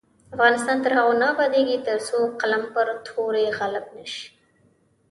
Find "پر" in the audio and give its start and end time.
2.73-2.87